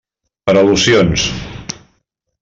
Per 0.49 0.53
al·lusions. 0.61 1.25